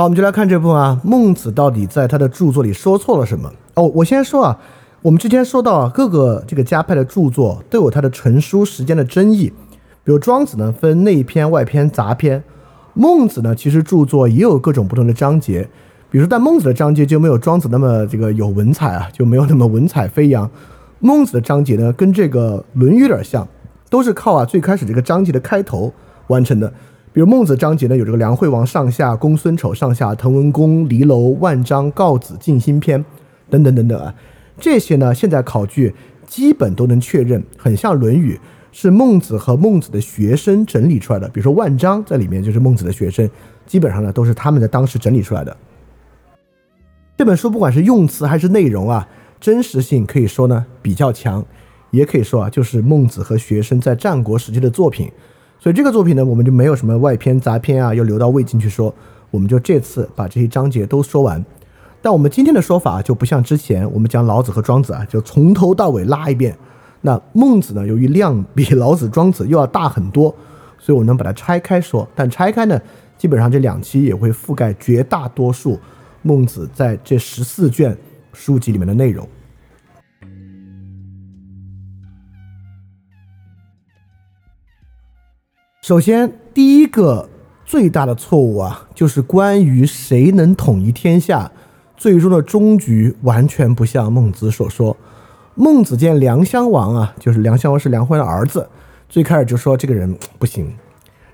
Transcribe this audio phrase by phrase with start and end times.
[0.00, 3.52] 好，我们就来看这部分啊，孟子到底在他的著作里说错了什么？
[3.74, 4.58] 哦，我先说啊，
[5.02, 9.52] 我们之前说到啊，各个这个家派的著作都有它的成书时间的争议，
[10.02, 12.42] 比如庄子呢分内篇、外篇、杂篇，
[12.94, 15.68] 孟子呢其实著作也有各种不同的章节，
[16.10, 20.50] 比如但孟子的章节就没有庄子那么这个有文采啊，就没有那么文采飞扬。
[21.00, 23.46] 孟子的章节呢跟这个《论语》有点像，
[23.90, 25.92] 都是靠啊最开始这个章节的开头
[26.28, 26.72] 完成的。
[27.12, 33.04] 比如孟子章节呢，有这个梁惠王上下、公孙丑上下、滕文公离楼、万章、告子静心篇
[33.48, 34.14] 等等等等啊，
[34.60, 35.92] 这些呢，现在考据
[36.28, 38.34] 基本都能确认，很像《论语》，
[38.70, 41.28] 是孟子和孟子的学生整理出来的。
[41.30, 43.28] 比如说万章在里面就是孟子的学生，
[43.66, 45.56] 基本上呢都是他们在当时整理出来的。
[47.16, 49.08] 这本书不管是用词还是内容啊，
[49.40, 51.44] 真实性可以说呢比较强，
[51.90, 55.10] 也可以说啊就是孟子和学生在战国时期的作品。
[55.60, 58.92] 所以这个作品呢，我们就没有什么外篇杂篇啊，要留到魏晋去说。
[59.30, 61.44] 我们就这次把这些章节都说完。
[62.00, 66.56] 但我们今天的说法就不像之前我们讲老子和庄子啊，就从头到尾拉一遍。
[67.02, 70.34] 那孟子呢，由于量比老子、庄子又要大很多，
[70.78, 72.08] 所以我能把它拆开说。
[72.14, 72.80] 但拆开呢，
[73.18, 75.78] 基本上这两期也会覆盖绝大多数
[76.22, 77.96] 孟子在这十四卷
[78.32, 79.28] 书籍里面的内容。
[85.90, 87.28] 首先，第一个
[87.66, 91.50] 最大的错误啊，就是关于谁能统一天下，
[91.96, 94.96] 最终的终局完全不像孟子所说。
[95.56, 98.68] 孟子见梁襄王啊，就是梁襄王是梁惠的儿子，
[99.08, 100.72] 最开始就说这个人不行，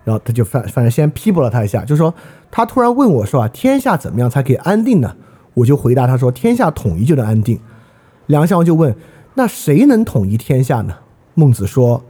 [0.05, 2.15] 然后他就反反正先批驳了他一下，就说
[2.51, 5.17] 他突然问我说啊，天下怎么样才可以安定呢？
[5.53, 7.61] 我就回答他说，天下统一就能安定。
[8.25, 8.97] 梁襄王就问，
[9.35, 10.95] 那谁能统一天下呢？
[11.35, 12.03] 孟子说。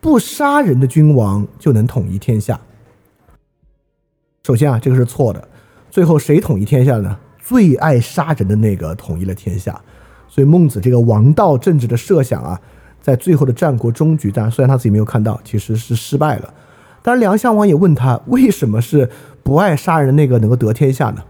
[0.00, 2.60] 不杀人的君王就能统一天下。
[4.44, 5.48] 首先啊，这个是错的。
[5.90, 7.18] 最后谁统一天下呢？
[7.38, 9.80] 最爱杀人的那个统一了天下。
[10.28, 12.60] 所以孟子这个王道政治的设想啊，
[13.00, 16.54] 在最后的战国终局，当然虽然他自己没有看到，其实是失败了。
[17.02, 19.10] 当然，梁襄王也问他，为什么是
[19.42, 21.24] 不爱杀人的那个能够得天下呢？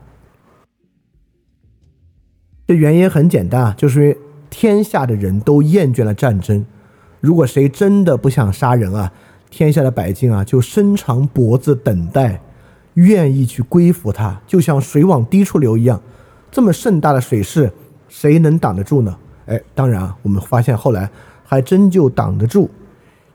[2.67, 4.19] 这原因很简单啊，就是因为
[4.51, 6.67] 天下的人都厌倦了战争。
[7.21, 9.13] 如果谁真的不想杀人啊，
[9.51, 12.41] 天下的百姓啊就伸长脖子等待，
[12.95, 16.01] 愿意去归服他，就像水往低处流一样。
[16.51, 17.73] 这么盛大的水势，
[18.09, 19.17] 谁能挡得住呢？
[19.47, 21.11] 哎，当然啊，我们发现后来
[21.45, 22.71] 还真就挡得住，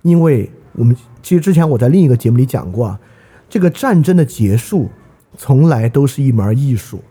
[0.01, 2.99] 因为我们其实之前我在另一个节目里讲过啊，
[3.49, 4.89] 这个战争的结束
[5.37, 7.03] 从来都是一门艺术。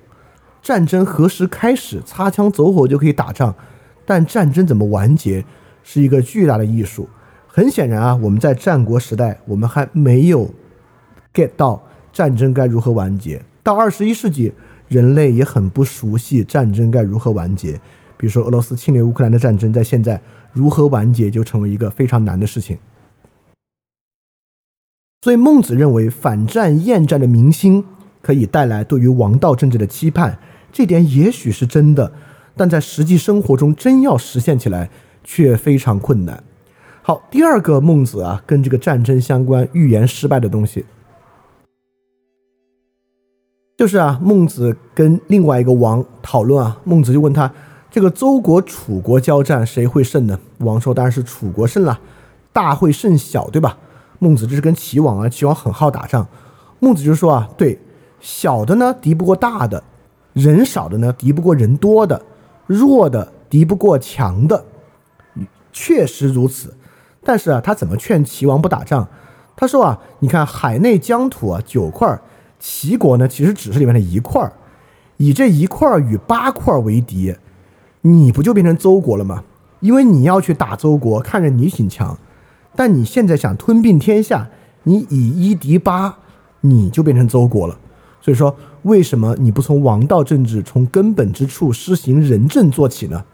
[0.62, 3.54] 战争何时开始，擦枪走火就可以打仗，
[4.06, 5.44] 但战争怎么完结？
[5.82, 7.08] 是一个巨大的艺术。
[7.46, 10.48] 很显然啊，我们在战国时代，我们还没有
[11.34, 11.82] get 到
[12.12, 13.42] 战争该如何完结。
[13.62, 14.52] 到二十一世纪，
[14.88, 17.80] 人类也很不熟悉战争该如何完结。
[18.16, 20.20] 比如说俄罗斯侵略乌克兰的战争，在现在
[20.52, 22.78] 如何完结就成为一个非常难的事情。
[25.22, 27.84] 所以孟子认为，反战厌战的民心
[28.20, 30.38] 可以带来对于王道政治的期盼，
[30.72, 32.12] 这点也许是真的，
[32.56, 34.90] 但在实际生活中真要实现起来，
[35.24, 36.42] 却非常困难。
[37.02, 40.84] 好，第二个孟子啊，跟这个战争相关预言失败的东西，
[43.76, 47.52] 就是啊，孟子跟另外一个王讨论啊，孟子就问他。
[47.90, 50.40] 这个周国、楚国交战，谁会胜呢？
[50.60, 52.00] 王说：“当然是楚国胜了，
[52.50, 53.76] 大会胜小，对吧？”
[54.18, 56.26] 孟子这是跟齐王啊，齐王很好打仗。
[56.78, 57.78] 孟子就说啊：“对，
[58.18, 59.84] 小的呢敌不过大的，
[60.32, 62.24] 人少的呢敌不过人多的，
[62.66, 64.64] 弱的敌不过强的，
[65.72, 66.76] 确实如此。
[67.24, 69.08] 但是啊，他怎么劝齐王不打仗？
[69.56, 72.20] 他说啊：你看海内疆土啊九块，
[72.58, 74.52] 齐国呢其实只是里面的一块，
[75.16, 77.34] 以这一块与八块为敌。”
[78.04, 79.44] 你不就变成邹国了吗？
[79.78, 82.18] 因为你要去打邹国，看着你挺强，
[82.74, 84.48] 但你现在想吞并天下，
[84.82, 86.18] 你以一敌八，
[86.62, 87.78] 你就变成邹国了。
[88.20, 93.24] 所以说，为什么你不从王道政治从根本之处施行仁政做起呢？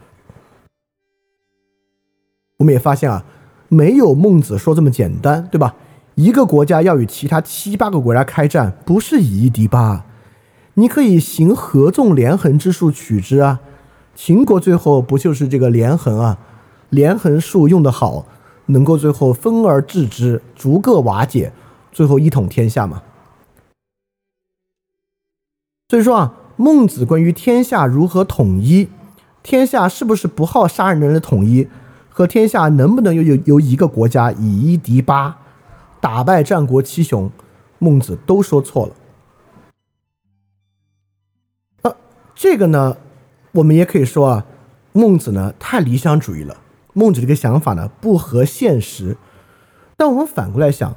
[2.59, 3.23] 我们也发现啊，
[3.69, 5.75] 没有孟子说这么简单，对吧？
[6.15, 10.05] 一个国家要与其他七八个国家开战，不是以一敌八，
[10.73, 13.61] 你可以行合纵连横之术取之啊。
[14.13, 16.37] 秦国最后不就是这个连横啊？
[16.89, 18.25] 连横术用得好，
[18.65, 21.53] 能够最后分而治之，逐个瓦解，
[21.93, 23.01] 最后一统天下嘛。
[25.87, 28.89] 所以说啊，孟子关于天下如何统一，
[29.41, 31.69] 天下是不是不好杀人的人统一，
[32.19, 35.37] 和天下能不能由由由一个国家以一敌八，
[36.01, 37.31] 打败战国七雄，
[37.77, 38.93] 孟子都说错了。
[41.83, 41.95] 呃，
[42.35, 42.97] 这个呢？
[43.53, 44.45] 我们也可以说啊，
[44.91, 46.57] 孟子呢太理想主义了。
[46.91, 49.15] 孟子这个想法呢不合现实。
[49.95, 50.93] 但我们反过来想，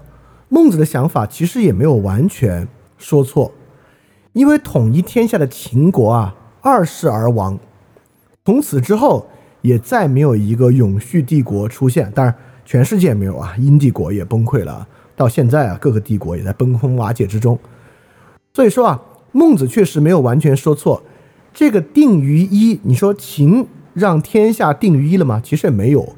[0.48, 2.66] 孟子的想法其实也没有完全
[2.98, 3.52] 说错，
[4.32, 7.60] 因为统一天下的秦国啊二世而亡，
[8.44, 9.28] 从此之后
[9.62, 12.12] 也再没有一个永续帝国出现。
[12.14, 14.86] 当然，全世界没有啊，殷帝国也崩溃了。
[15.16, 17.58] 到现在啊，各个帝国也在崩溃瓦解之中。
[18.52, 19.00] 所以说啊，
[19.32, 21.02] 孟子确实没有完全说错。
[21.54, 25.40] 这个定于一，你说秦让天下定于一了吗？
[25.42, 26.14] 其实也没有。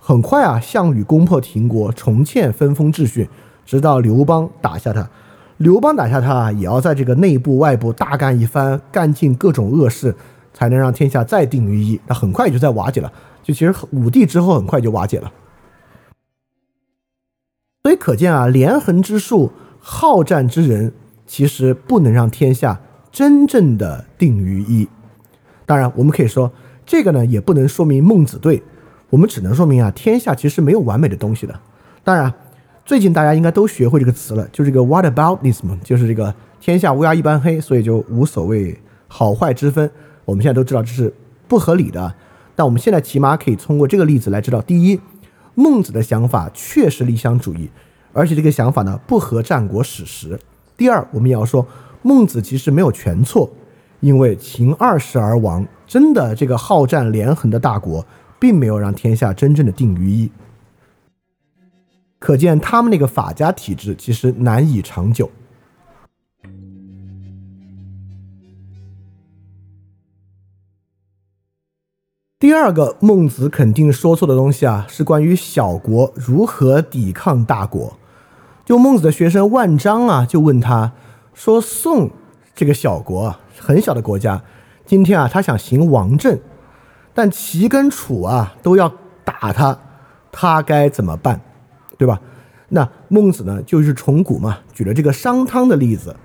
[0.00, 3.28] 很快啊，项羽攻破秦国，重建分封秩序，
[3.64, 5.08] 直到刘邦打下他。
[5.58, 10.12] 刘邦打下他，也要在这个内部外部大干一番，干尽各种恶事，
[10.52, 12.00] 才能让天下再定于一。
[12.06, 13.12] 那很快就在瓦解了。
[13.42, 15.32] 就其实武帝之后很快就瓦解了。
[17.82, 20.92] 所以可见啊，连横之术，好战之人，
[21.26, 22.80] 其实不能让天下。
[23.10, 24.88] 真正的定于一，
[25.66, 26.50] 当然我们可以说
[26.86, 28.62] 这个呢，也不能说明孟子对，
[29.10, 31.60] 我们只能说明啊，天下其实没有完美的东西的。
[32.02, 32.32] 当然，
[32.86, 39.90] 最近大家应该都学会这个词了，就这个 what about this 嘛，就是这个天下乌鸦一般黑，所以就无所谓好坏之分。
[40.24, 41.12] 我们现在都知道这是
[41.48, 42.14] 不合理的，
[42.54, 45.00] 但我们现在起码可以通过这个例子来知道：第一，
[45.54, 47.70] 孟子的想法确实理想主义，
[48.12, 50.36] 而且这个想法呢不合战国史实；
[50.76, 51.66] 第二，我们也要说。
[52.04, 53.48] 孟子其实没有全错，
[54.00, 58.04] 因为秦二世而亡，真的这个好战连横的大国，
[58.40, 60.28] 并没有让天下真正的定于一。
[62.18, 65.30] 可见他们那个法家体制其实难以长久。
[72.42, 77.96] 第二个孟子肯定说错的东西啊，是关于小国如何抵抗大国。
[78.64, 80.90] 就孟子的学生万章啊，就问他。
[81.34, 82.10] 说宋
[82.52, 84.42] 这个小国，很小的国家，
[84.84, 86.36] 今天啊，他想行王政，
[87.14, 88.92] 但齐跟楚啊都要
[89.24, 89.78] 打他，
[90.32, 91.40] 他该怎么办？
[91.96, 92.20] 对吧？
[92.70, 96.16] 那孟子呢，就是重古嘛，举了这个商汤的例子。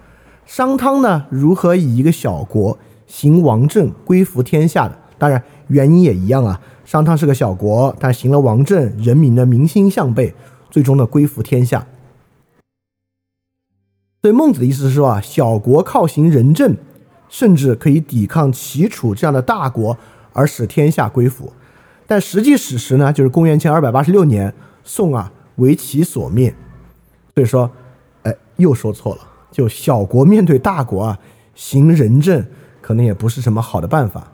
[0.48, 4.98] 商汤呢，如何以一个小国行王政，归服天下的？
[5.20, 6.62] 当然原因也一样啊。
[6.86, 10.34] 商汤是个小国，但行了王政，人民的民心向背，
[10.70, 11.86] 最终呢，归服天下。
[14.22, 16.76] 所以孟子的意思是说啊，小国靠行仁政，
[17.30, 19.98] 甚至可以抵抗齐楚这样的大国，
[20.34, 21.52] 而使天下归服。
[22.08, 26.56] 但实际史实呢，就是公元前二百八十六年，宋啊为齐所灭。
[27.36, 27.70] 所以说，
[28.24, 29.22] 哎，又说错了。
[29.52, 31.20] 就小国面对大国啊，
[31.54, 32.46] 行仁政
[32.82, 34.32] 可能也不是什么好的办法。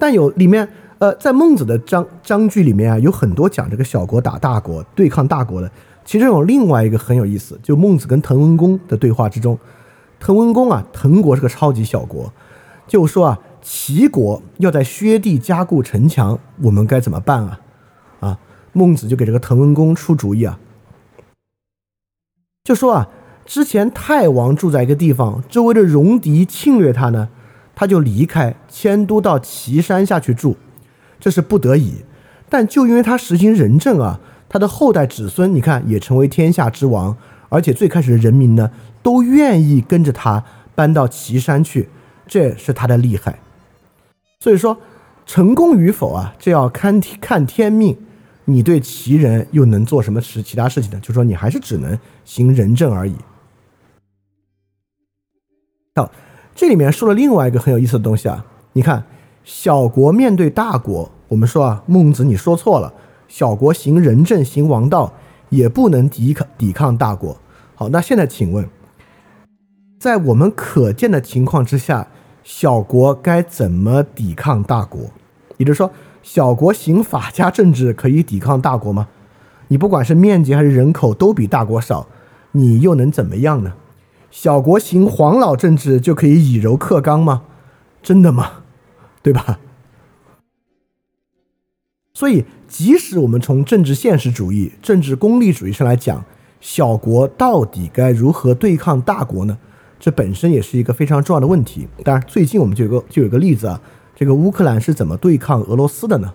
[0.00, 0.66] 但有里面，
[0.98, 5.70] 呃，在孟子的章章句里面啊，有很多讲这个小国打大国、对抗大国的。
[6.04, 9.56] 其实有另外一个很有意思，就孟子跟滕文公的对话之中，
[10.18, 12.32] 滕文公啊，滕国是个超级小国，
[12.88, 17.60] 就说啊，齐国要在薛地加固城墙，我们该怎么办啊？
[18.20, 18.38] 啊，
[18.72, 20.58] 孟子就给这个滕文公出主意啊，
[22.64, 23.08] 就说啊，
[23.44, 27.28] 之前太王住在一个地方，周围的戎狄侵略他呢，
[27.80, 30.54] 他就离开迁都到岐山下去住，
[31.18, 32.04] 这是不得已，
[32.46, 34.20] 但就因为他实行仁政啊。
[34.50, 37.16] 他的后代子孙，你看也成为天下之王，
[37.48, 38.70] 而且最开始的人民呢，
[39.02, 40.44] 都愿意跟着他
[40.74, 41.88] 搬到岐山去，
[42.26, 43.38] 这是他的厉害。
[44.40, 44.76] 所以说，
[45.24, 47.96] 成功与否啊，这要看看天命。
[48.44, 50.42] 你对齐人又能做什么事？
[50.42, 51.00] 其他事情呢？
[51.00, 53.16] 就说你还是只能行仁政而已。
[55.94, 56.12] 好，
[56.60, 59.02] 这里面说了另外一个很有意思的东西啊，你看，
[59.44, 62.92] 小国面对大国，我们说啊，孟子你说错了。
[63.28, 65.10] 小国行仁政，行王道，
[65.48, 67.34] 也不能抵抗抵抗大国。
[67.74, 68.68] 好，那现在请问，
[69.98, 72.06] 在我们可见的情况之下，
[72.44, 75.00] 小国该怎么抵抗大国？
[75.56, 75.90] 也就是说，
[76.22, 79.08] 小国行法家政治可以抵抗大国吗？
[79.68, 82.06] 你不管是面积还是人口都比大国少，
[82.52, 83.72] 你又能怎么样呢？
[84.30, 87.42] 小国行黄老政治就可以以柔克刚吗？
[88.02, 88.62] 真的吗？
[89.22, 89.58] 对吧？
[92.14, 92.44] 所以。
[92.70, 96.24] 即使我们从政治现实主义、政治功利主义上来讲，
[96.60, 99.58] 小国到底该如何对抗大国呢？
[99.98, 101.88] 这本身也是一个非常重要的问题。
[102.04, 103.80] 当然，最近我们就有个就有个例子啊，
[104.14, 106.32] 这个乌克兰是怎么对抗俄罗斯的呢？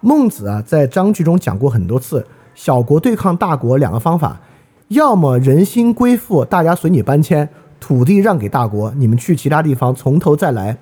[0.00, 4.40] 孟子啊，在章句中讲过很多次，小国对抗大国两个方法：
[4.88, 7.48] 要么人心归附，大家随你搬迁，
[7.80, 10.76] 土地让给大国，你们去其他地方从头再来；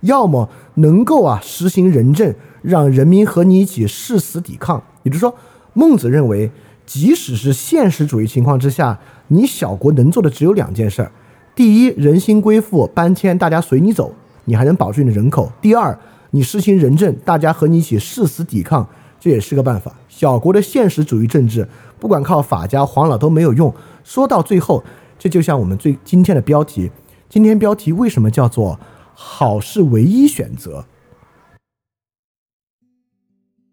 [0.00, 2.34] 要么能够啊实行仁政。
[2.62, 5.32] 让人民和你一起誓死抵抗，也就是说，
[5.72, 6.50] 孟子认为，
[6.84, 8.98] 即使是现实主义情况之下，
[9.28, 11.12] 你小国能做的只有两件事儿：
[11.54, 14.12] 第一，人心归附，搬迁，大家随你走，
[14.46, 15.96] 你还能保住你的人口；第二，
[16.32, 18.88] 你实行仁政，大家和你一起誓死抵抗，
[19.26, 19.92] 这也是个办法。
[20.08, 21.66] 小国的现实主义政治，
[21.98, 23.74] 不管靠法家、黄老都没有用。
[24.04, 24.84] 说到最后，
[25.18, 26.92] 这就像我们最今天的标题，
[27.28, 28.78] 今天标题为什么叫做
[29.12, 30.84] “好是唯一选择”？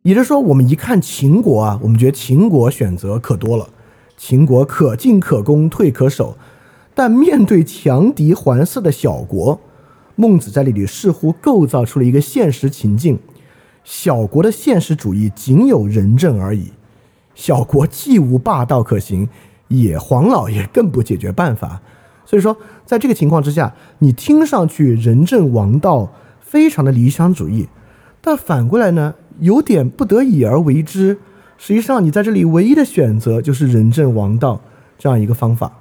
[0.01, 3.69] 也就是说，我们一看秦国啊，我们觉得秦国选择可多了，
[4.17, 6.35] 秦国可进可攻，退可守。
[6.95, 9.61] 但面对强敌环伺的小国，
[10.15, 13.19] 孟子在这里似乎构造出了一个现实情境：
[13.83, 16.71] 小国的现实主义仅有仁政而已。
[17.35, 19.27] 小国既无霸道可行，
[19.67, 21.81] 也黄老爷更不解决办法。
[22.25, 27.67] 所以说，在这个情况之下，你听上去仁政王道非常的理想主义，
[28.21, 29.15] 但反过来呢？
[29.39, 31.17] 有点不得已而为之，
[31.57, 34.61] 实际上你在这里唯一的选择就是仁政王道
[34.99, 35.79] 这样一个方法。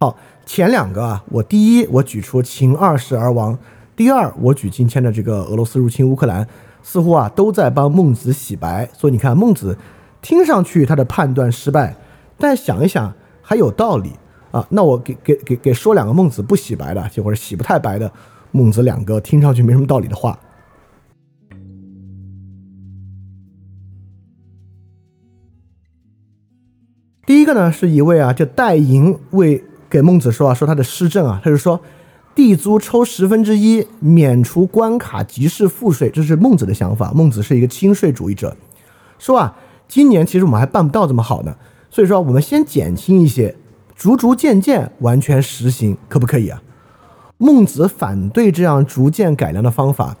[0.00, 3.56] 好，前两个啊，我第一我举出秦二世而亡，
[3.96, 6.46] 第二我举今天的这个俄罗斯入侵乌克兰，
[6.82, 8.88] 似乎啊都在帮孟子洗白。
[8.92, 9.78] 所以你看，孟子
[10.20, 11.96] 听上去他的判断失败，
[12.36, 14.10] 但想一想还有道理
[14.50, 14.66] 啊。
[14.70, 18.10] 那我给给给给说两个孟子不洗白的，就或者洗不太白的
[18.50, 20.38] 孟子两个听上去没什么道理的话。
[27.26, 31.80] 第一个呢，是一位啊，叫戴莹为给孟子说啊，说他的施政啊，他就说，
[32.34, 37.12] 地租抽十分之一，免除关卡，即是赋税，这是孟子的想法。
[37.14, 38.56] 孟子是一个轻税主义者，
[39.18, 41.54] 说啊，今年其实我们还办不到这么好呢，
[41.90, 43.54] 所以说我们先减轻一些，
[43.94, 46.60] 逐逐渐渐完全实行，可不可以啊？
[47.38, 50.16] 孟子反对这样逐渐改良的方法，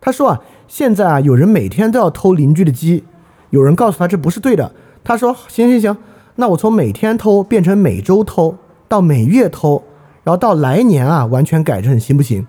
[0.00, 3.02] 他说啊，现在啊，有人每天都要偷邻居的鸡，
[3.50, 5.96] 有人告诉他这不是对的，他说行行行。
[6.36, 8.56] 那我从每天偷变成每周偷，
[8.88, 9.82] 到每月偷，
[10.26, 12.44] 然后到来年啊，完全改正行不行？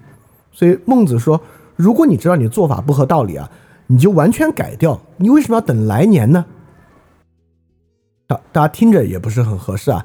[0.52, 1.40] 所以孟子说，
[1.76, 3.48] 如果你知道你的做法不合道理啊，
[3.86, 5.00] 你就完全改掉。
[5.18, 6.44] 你为什么要等来年呢？
[8.26, 10.04] 大大家听着也不是很合适啊。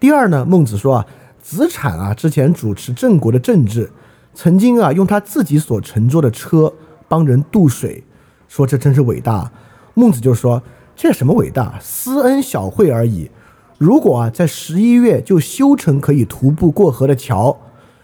[0.00, 1.06] 第二呢，孟子说啊，
[1.42, 3.90] 子产啊之前主持郑国的政治，
[4.32, 6.72] 曾经啊用他自己所乘坐的车
[7.06, 8.02] 帮人渡水，
[8.48, 9.52] 说这真是伟大。
[9.92, 10.62] 孟子就说。
[11.02, 11.78] 这什么伟大？
[11.80, 13.30] 私恩小惠而已。
[13.80, 17.58] 如果啊，在十一月就修成可以徒步过河的桥，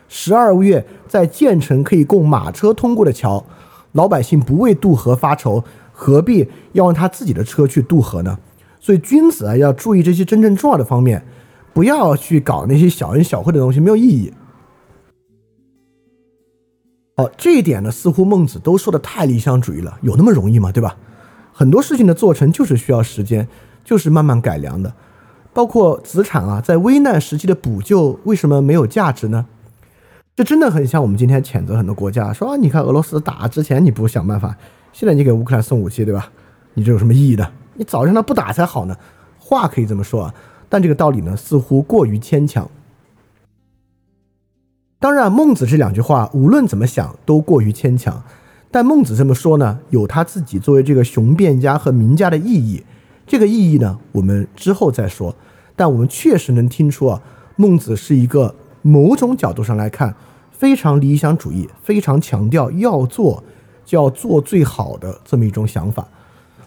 [0.08, 3.44] 十二月再建成可以供马车通过的桥，
[3.92, 8.38] 老百姓不为渡河发愁，何必要用他自己的车去渡河呢？
[8.80, 11.22] 所以君子啊，要注意这些真正重要的方面，
[11.74, 14.32] 不要去搞那些小恩小惠的东西，没有意义。
[17.16, 20.72] 哦，这一点呢，似乎孟子都说的太理想主义了，有那么容易吗？
[20.72, 20.96] 对吧？
[21.52, 23.46] 很多事情的做成就是需要时间，
[23.84, 24.90] 就是慢慢改良的。
[25.56, 29.46] 包括子产啊，在危难时期的补救为什么没有价值呢？
[30.34, 34.54] 这真的很像我们今天谴责很多国家，说啊，你看俄罗斯打之前你不想办法，
[34.92, 36.30] 现在你给乌克兰送武器，对吧？
[36.74, 37.50] 你这有什么意义呢？
[37.72, 38.94] 你早让他不打才好呢。
[39.38, 40.34] 话可以这么说啊，
[40.68, 42.70] 但这个道理呢，似乎过于牵强。
[44.98, 48.22] 当然，孟子这两句话无论怎么想都过于牵强，
[48.70, 52.84] 但孟子这么说呢，有他自己作为这个雄辩家和名家的意义。
[53.26, 55.34] 这个意义呢，我们之后再说。
[55.74, 57.20] 但我们确实能听出啊，
[57.56, 60.14] 孟子是一个某种角度上来看
[60.50, 63.44] 非常理想主义、非常强调要做
[63.84, 66.08] 就要做最好的这么一种想法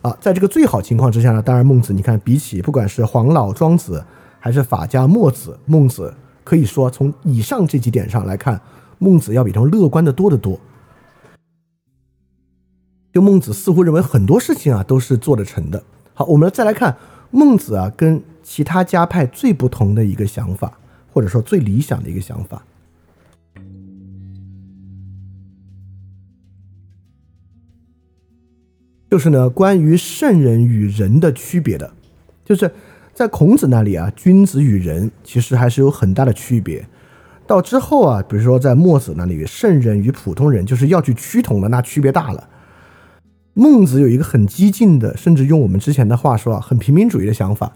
[0.04, 0.16] 啊。
[0.22, 4.06] 在这个最好情况之下呢，当然孟子你看，比起不管是黄老、庄子
[4.40, 6.14] 还是法家墨子，孟子
[6.44, 8.62] 可以说从以上这几点上来看，
[9.00, 10.60] 孟子要比他们乐观的多得多。
[13.12, 15.84] 就孟子似乎认为很多事情啊都是做得成的。
[16.20, 16.98] 好，我们再来看
[17.32, 20.78] 孟子啊，跟其他家派最不同的一个想法，
[21.14, 22.62] 或者说最理想的一个想法，
[29.10, 31.94] 就是呢，关于圣人与人的区别的，
[32.44, 32.70] 就是
[33.14, 36.86] 在孔子那里啊，君子与人其实还是有很大的区别。
[37.48, 42.50] 到之后啊，比如说在墨子那里，圣人与普通人就是要去趋同的，那区别大了。
[43.60, 47.74] 孟子有一个很激进的，甚至用我们之前的话说啊，很平民主义的想法。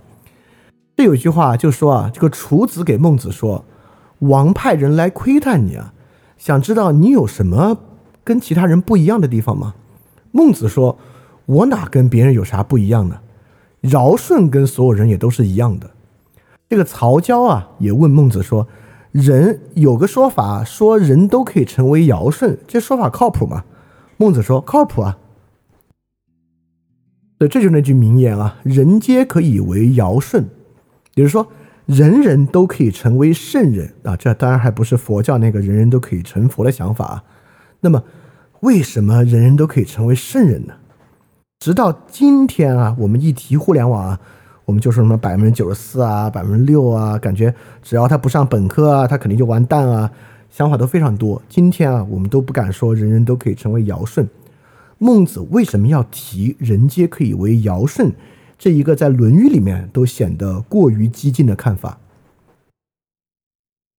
[0.95, 3.65] 这有一句话就说啊，这个楚子给孟子说
[4.19, 5.93] ：“王派人来窥探你啊，
[6.37, 7.77] 想知道你有什么
[8.23, 9.73] 跟其他人不一样的地方吗？”
[10.31, 10.97] 孟子说
[11.45, 13.19] ：“我哪跟别人有啥不一样呢？
[13.81, 15.91] 尧舜跟所有人也都是一样的。”
[16.69, 18.65] 这个曹交啊也问孟子说
[19.11, 23.65] ：“人有个说法说人都可以成为尧舜，这说法靠谱吗？”
[24.15, 25.17] 孟子说：“靠谱啊。”
[27.39, 30.45] 所以这就是那句名言啊：“人皆可以为尧舜。”
[31.15, 31.47] 也就是说，
[31.85, 34.15] 人人都可以成为圣人啊！
[34.15, 37.23] 这当然还不是佛教那个人人都可以成佛的想法啊。
[37.81, 38.01] 那么，
[38.61, 40.73] 为什么人人都可以成为圣人呢？
[41.59, 44.19] 直到今天啊，我们一提互联网啊，
[44.65, 50.09] 我们就说什么百分之九十四啊、百分之六啊，感觉只要他不上本科啊，他肯定就完蛋啊，
[50.49, 51.41] 想法都非常多。
[51.49, 54.27] 今天啊，我们都不敢说人人都可以成为尧舜。
[55.03, 58.13] 孟子为什么要提“人皆可以为尧舜”
[58.57, 61.99] 这一个在《论语》里面都显得过于激进的看法？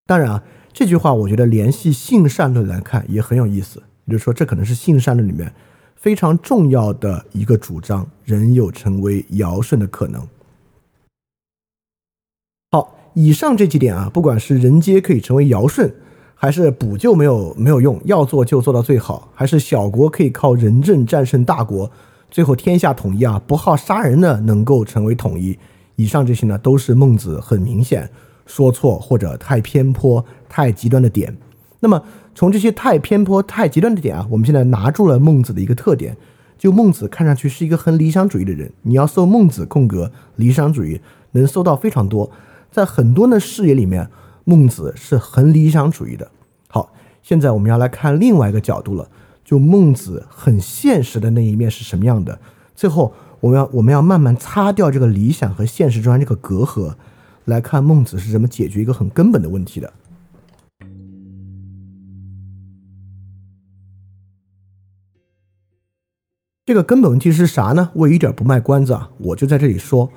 [0.07, 3.83] 当然啊，这句话我觉得联系性善论来看也很有意思。
[4.07, 5.53] 也就是说，这可能是性善论里面
[5.95, 10.27] 非常重要的一个主张：人有成为尧舜的可能。
[12.71, 15.95] 好，以上这几点啊，不管是人皆可以成为尧舜。
[16.35, 19.31] 还是补救没有没有用，要做就做到最好。
[19.35, 21.90] 还是小国可以靠仁政战胜大国，
[22.31, 25.59] 最后天下统一啊，不好杀人呢，能够成为统一。
[25.97, 28.11] 以上这些呢，都是孟子很明显
[28.44, 31.35] 说错或者太偏颇、太极端的点。
[31.81, 32.03] 那么
[32.35, 36.16] 从这些太偏颇、太极端的点啊，我们现在拿住了孟子的一个特点，
[36.59, 38.70] 就孟子看上去是一个很理想主义的人。
[38.83, 41.01] 你要搜孟子空格理想主义，
[41.33, 42.31] 能搜到非常多，
[42.70, 44.11] 在很多的视野里面。
[44.45, 46.31] 孟子是很理想主义的。
[46.69, 49.09] 好，现在我们要来看另外一个角度了，
[49.45, 52.39] 就孟子很现实的那一面是什么样的？
[52.75, 56.95] 最后，我们要我们要慢慢擦掉这个理想和现实中间这个隔阂，
[57.45, 59.93] 来看孟子是怎么解决一个很根本的问题的。
[66.67, 67.91] 这个根本问题是啥呢？
[67.95, 70.11] 我一点不卖关子啊，我就在这里说，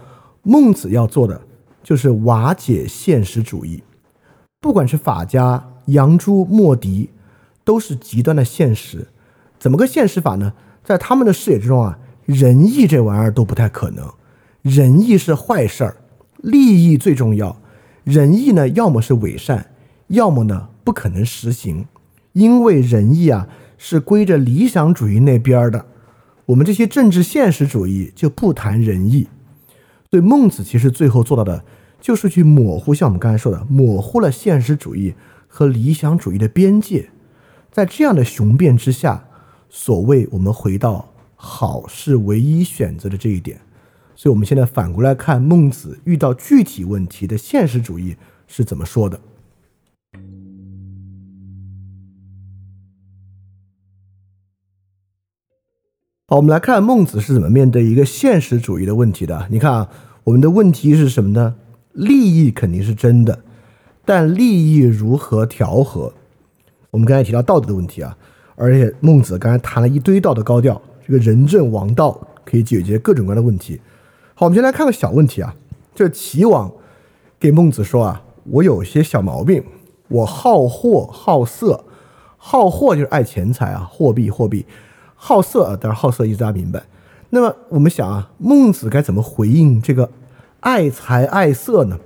[0.43, 1.41] 孟子要做的
[1.83, 3.83] 就是瓦解现实主义。
[4.59, 7.11] 不管是法家、杨朱、莫迪，
[7.63, 9.07] 都是极端的现实。
[9.59, 10.53] 怎么个现实法呢？
[10.83, 14.09] 在他们的视野之中啊，仁义这玩意儿都不太可能。
[14.63, 15.97] 仁义是坏事儿，
[16.37, 17.61] 利益最重要。
[18.03, 19.71] 仁义呢，要么是伪善，
[20.07, 21.85] 要么呢不可能实行，
[22.33, 25.85] 因为仁义啊是归着理想主义那边的。
[26.47, 29.27] 我们这些政治现实主义就不谈仁义。
[30.09, 31.63] 所以孟子其实最后做到的。
[31.99, 35.13] 就是去模糊，像我们刚才说的，模糊了现实主义
[35.47, 37.09] 和理想主义的边界。
[37.71, 39.27] 在这样的雄辩之下，
[39.69, 43.59] 所谓我们回到好是唯一选择的这一点。
[44.15, 48.15] 所以，我们现在反过来看孟子遇到具体问题的现实主义
[48.47, 49.19] 是怎么说的。
[56.29, 59.47] 好，我们来看孟子是怎么面对一个现实主义的问题的。
[59.51, 59.89] 你看啊，
[60.23, 61.55] 我们的问题是什么呢？
[61.97, 62.13] 利
[62.45, 63.39] 益肯定是真的，
[64.05, 66.13] 但利益如何调和？
[66.91, 68.15] 我们刚才提到道德的问题啊，
[68.55, 73.81] 而且孟子刚才谈了一堆道德高调，这个仁政王道可以解决各种各样的问题。
[74.35, 75.55] 好，我们先来看个小问题啊，
[75.95, 76.71] 这齐王
[77.39, 79.63] 给孟子说啊，我有些小毛病，
[80.07, 81.83] 我好货好色，
[82.37, 84.65] 好货就是爱钱财啊，货币货币，
[85.15, 86.83] 好色，当然好色意思大家明白。
[87.31, 90.09] 那么我们想啊，孟子该怎么回应这个
[90.67, 91.97] 爱财爱色呢？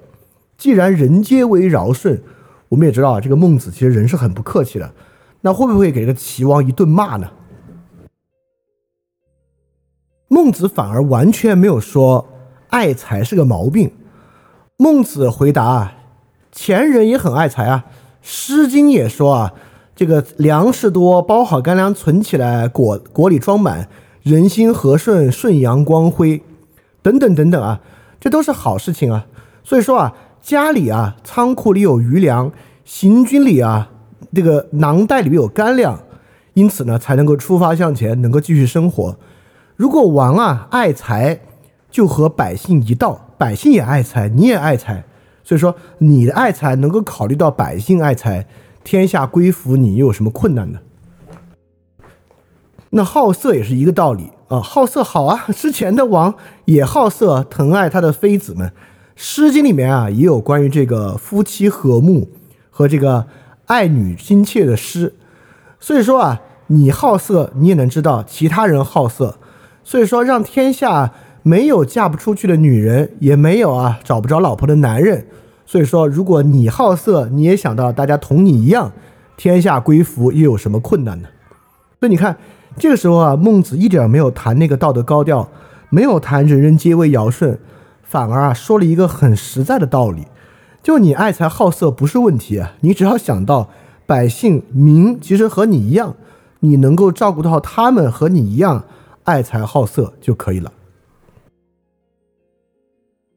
[0.56, 2.22] 既然人皆为尧舜，
[2.70, 4.94] 我们也知道啊，这个孟子其实人是很不客气的，
[5.42, 7.32] 那会不会给这个齐王一顿骂呢？
[10.28, 12.28] 孟子反而完全没有说
[12.70, 13.92] 爱财是个毛病。
[14.78, 15.94] 孟子回答啊，
[16.52, 17.86] 前人也很爱财啊，
[18.22, 19.54] 《诗经》也说啊，
[19.96, 23.90] 这个粮食多，包好干粮存起来，果果里装满，
[24.22, 26.44] 人心和顺，顺阳光辉，
[27.02, 27.82] 等等等等啊，
[28.22, 29.26] 这都是好事情啊。
[29.66, 32.50] 所以说啊，家里啊，仓库里有余粮，
[32.86, 33.92] 行军里啊，
[34.34, 36.00] 这个囊袋里面有干粮，
[36.54, 39.18] 因此呢，才能够出发向前，能够继续生活。
[39.76, 41.42] 如果王啊爱财，
[41.90, 45.04] 就和百姓一道，百姓也爱财，你也爱财，
[45.44, 48.48] 所以说你的爱财能够考虑到百姓爱财，
[48.84, 50.80] 天下归服你，又有什么困难呢？
[52.92, 56.34] 那好色也是一个道理啊，好色好啊，之前的王
[56.66, 58.70] 也好色，疼爱他的妃子们，
[59.16, 62.30] 《诗经》里面啊也有关于这个夫妻和睦
[62.70, 63.26] 和这个
[63.66, 65.14] 爱女心切的诗，
[65.80, 69.38] 所以说啊，你好色，你也能知道其他人好色。
[69.84, 75.26] 所以说，让天下没有嫁不出去的女人，也没有啊找不着老婆的男人。
[75.66, 78.92] 所以说，如果你好色，你也想到大家同你一样，
[79.38, 81.30] 天下归服，又有什么困难呢？
[82.00, 82.38] 所以你看，
[82.82, 85.48] 这个时候啊，孟子一点没有谈那个道德高调，
[85.92, 87.60] 没有谈人人皆为尧舜，
[88.02, 90.26] 反而啊说了一个很实在的道理：
[90.82, 93.70] 就你爱财好色不是问题啊，你只要想到
[94.08, 96.16] 百姓民其实和你一样，
[96.62, 98.86] 你能够照顾到他们和你一样。
[99.26, 100.74] 爱财好色就可以了。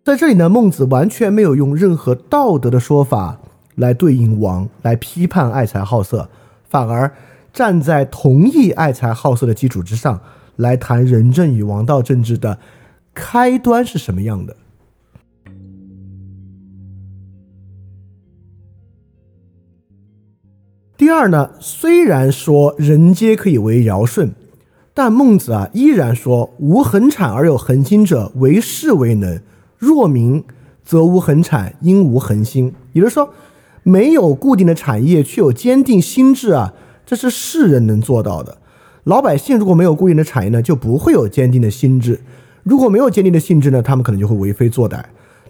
[0.02, 3.38] 在这里呢，孟子完全没有用任何道德的说法
[3.74, 6.30] 来对应王，来批判爱财好色，
[6.66, 7.12] 反而
[7.54, 10.20] 站在同意爱财好色的基础之上
[10.56, 12.58] 来谈仁政与王道政治的
[13.14, 14.54] 开端是什么样的。
[20.96, 24.34] 第二呢，虽然说人皆可以为尧舜。
[24.96, 29.40] 但孟子啊，依然说：“无恒产而有恒心者，为士为能；
[29.76, 30.44] 若民，
[30.84, 33.34] 则无恒产，因无恒心。”也就是说，
[33.82, 36.74] 没有固定的产业，却有坚定心智啊，
[37.06, 38.56] 这是世人能做到的。
[39.04, 42.20] 老百姓如果没有固定的产业呢，就不会有坚定的心智。
[42.62, 45.02] 如果没有坚定的心智呢，他们可能就会为非作歹。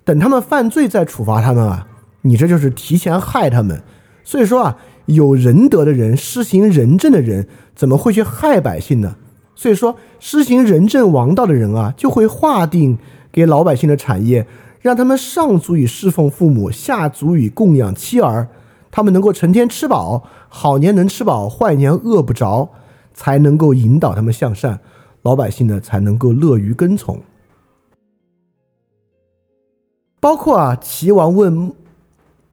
[0.05, 1.87] 等他们犯罪再处罚他们啊，
[2.23, 3.81] 你这就是提前害他们。
[4.25, 9.17] 所以说啊，有仁德的人，施行仁政的人，怎么会去害百姓呢？
[9.55, 12.99] 所以说，施行仁政王道的人啊，就会划定
[13.31, 14.45] 给老百姓的产业，
[14.81, 18.49] 让他们上足以侍奉父母，下足以供养妻儿，
[18.95, 22.69] 他们能够成天吃饱，好年能吃饱，坏年饿不着，
[23.13, 24.79] 才能够引导他们向善，
[25.23, 27.21] 老百姓呢才能够乐于跟从。
[30.21, 31.73] 包括啊，齐王问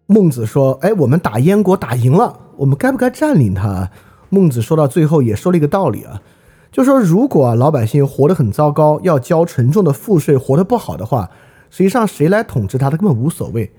[0.08, 3.92] 孟子说：“哎，我们打燕国打赢了，我们该不该占领它？”
[4.30, 6.24] 孟子说到最后也说了一个道理啊。
[6.72, 11.30] 就说，如果啊老百姓活得很糟糕，要交沉重的赋税，活得不好的话，
[11.70, 13.72] 实际上谁来统治他，他根本无所谓。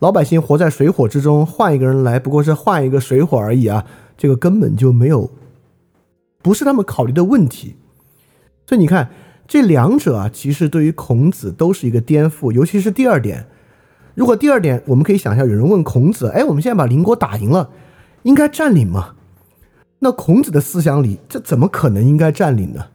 [0.00, 3.84] 老百姓活在水火之中，换一个人来，不过是换一个水火而已啊，
[4.16, 5.30] 这个根本就没有，
[6.42, 7.76] 不是他们考虑的问题。
[8.66, 9.10] 所以你看，
[9.46, 13.46] 这两者啊，其实对于孔子都是一个颠覆，尤其是第二点。
[14.14, 17.70] 如果第二点，我们可以想象，有人问孔子：“哎，我们现在把邻国打赢了，
[18.22, 19.16] 应该占领吗？”
[20.00, 22.86] 那孔子的思想里，这怎么可能应该占领呢？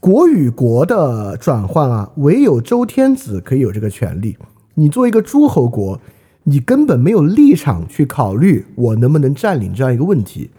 [0.00, 4.38] 国与国的转换啊，唯有周天子可以有这个权利。
[4.74, 6.00] 你作为一个诸侯国，
[6.44, 10.50] 你根本没有立场去考虑我能不能占领这样一个问题。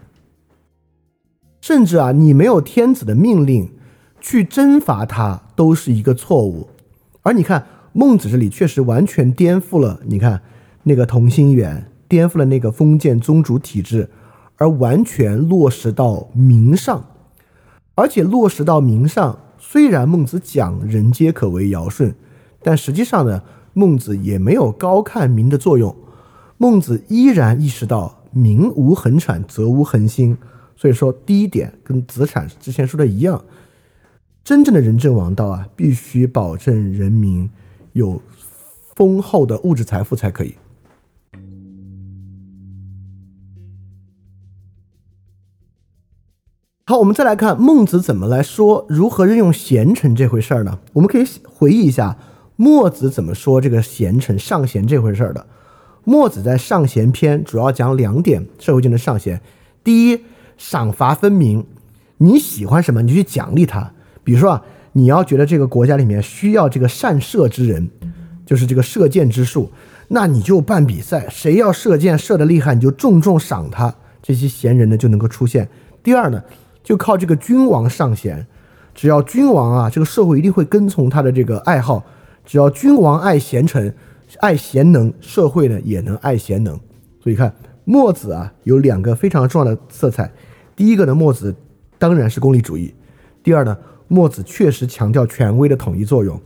[1.60, 3.70] 甚至啊，你没有天子的命令
[4.20, 6.68] 去征伐他，都是一个错误。
[7.22, 10.42] 而你看孟子这里确实完全颠覆了，你看
[10.82, 14.10] 那个同心圆，颠覆了那个封建宗主体制。
[14.56, 17.04] 而完全落实到民上，
[17.96, 19.36] 而且落实到民上。
[19.58, 22.14] 虽然孟子讲“人皆可为尧舜”，
[22.62, 23.42] 但实际上呢，
[23.74, 25.94] 孟子也没有高看民的作用。
[26.56, 30.38] 孟子依然意识到“民无恒产，则无恒心”。
[30.76, 33.44] 所以说，第一点跟子产之前说的一样，
[34.42, 37.50] 真正的仁政王道啊，必须保证人民
[37.92, 38.20] 有
[38.94, 40.54] 丰厚的物质财富才可以。
[46.86, 50.78] 好，我们再来看孟子怎么来说如何任用贤臣这回事儿呢？
[50.92, 52.18] 我们可以回忆一下
[52.56, 55.46] 墨子怎么说这个贤臣上贤这回事儿的。
[56.04, 59.40] 墨子在上贤篇主要讲两点社会间的上贤：
[59.82, 60.20] 第一，
[60.56, 61.64] 赏罚分明，
[62.18, 63.92] 你喜欢什么你就去奖励他。
[64.22, 64.62] 比如说啊，
[64.92, 67.90] 你要觉得这个国家里面需要这个善射之人，
[68.44, 69.70] 就是这个射箭之术，
[70.08, 73.94] 那你就办比赛，谁要射箭射得厉害，你就重重赏他。
[74.22, 75.68] 这些贤人呢就能够出现。
[76.02, 76.42] 第二呢。
[76.84, 78.46] 就靠这个君王上贤，
[78.94, 82.04] 只要君王啊，这个社会一定会跟从他的这个爱好。
[82.44, 83.94] 只要君王爱贤臣、
[84.40, 86.78] 爱贤能，社会呢也能爱贤能。
[87.20, 87.54] 所以看
[87.84, 90.30] 墨子啊，有两个非常重要的色彩。
[90.76, 91.54] 第一个呢，墨子
[91.98, 92.94] 当然是功利主义；
[93.42, 93.76] 第二呢，
[94.08, 96.40] 墨子确实强调权威的统一作用。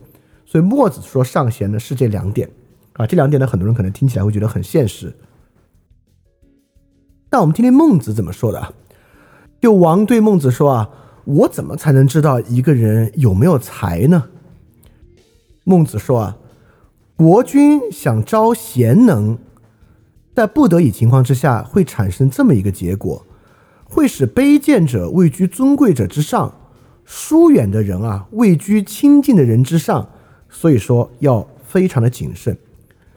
[0.45, 2.49] 所以墨子说上贤呢是这两点
[2.93, 5.13] 啊，这两点呢，很多人可能听起来会觉得很现实。
[7.31, 8.73] 那我们听听孟子怎么说的啊？
[9.61, 10.89] 就王对孟子说啊，
[11.25, 14.29] 我怎么才能知道一个人有没有才呢？
[15.69, 16.37] 孟子说啊，
[17.15, 19.37] 国君想招贤能，
[20.33, 23.23] 在不得已情况之下，会产生这么一个结果，
[23.83, 26.51] 会使卑贱者位居尊贵者之上，
[27.05, 30.09] 疏远的人啊位居亲近的人之上。
[30.49, 32.57] 所以说要非常的谨慎。